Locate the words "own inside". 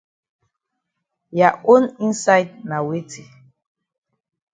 1.73-2.51